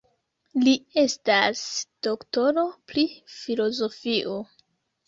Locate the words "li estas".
0.63-1.61